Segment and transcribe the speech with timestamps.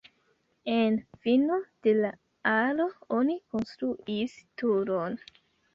[0.65, 2.11] En fino de la
[2.55, 2.89] alo
[3.21, 5.25] oni konstruis turon.